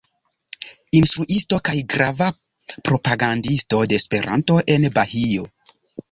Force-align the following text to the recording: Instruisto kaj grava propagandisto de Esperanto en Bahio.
Instruisto 0.99 1.57
kaj 1.67 1.75
grava 1.93 2.29
propagandisto 2.89 3.83
de 3.91 3.99
Esperanto 4.03 4.57
en 4.77 4.89
Bahio. 4.97 5.45